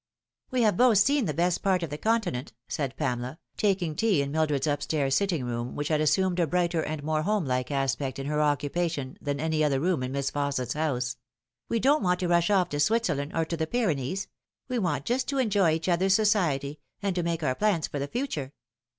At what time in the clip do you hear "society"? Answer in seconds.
16.15-16.79